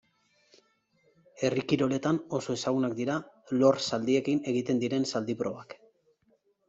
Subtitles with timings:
[1.43, 3.17] Herri kiroletan oso ezagunak dira
[3.59, 5.77] lor-zaldiekin egiten diren zaldi probak.